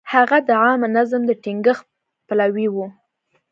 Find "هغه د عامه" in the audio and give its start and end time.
0.13-0.87